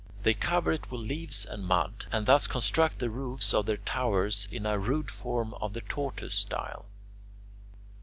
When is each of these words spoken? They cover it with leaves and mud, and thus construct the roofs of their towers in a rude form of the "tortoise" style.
They 0.23 0.33
cover 0.33 0.71
it 0.71 0.89
with 0.89 1.01
leaves 1.01 1.45
and 1.45 1.63
mud, 1.63 2.07
and 2.11 2.25
thus 2.25 2.47
construct 2.47 2.97
the 2.97 3.11
roofs 3.11 3.53
of 3.53 3.67
their 3.67 3.77
towers 3.77 4.49
in 4.51 4.65
a 4.65 4.79
rude 4.79 5.11
form 5.11 5.53
of 5.61 5.73
the 5.73 5.81
"tortoise" 5.81 6.33
style. 6.33 6.85